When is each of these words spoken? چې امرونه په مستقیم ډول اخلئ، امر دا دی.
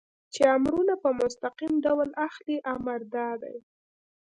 چې 0.33 0.41
امرونه 0.55 0.93
په 1.03 1.09
مستقیم 1.19 1.73
ډول 1.85 2.09
اخلئ، 2.27 2.57
امر 2.73 2.99
دا 3.13 3.29
دی. 3.41 3.57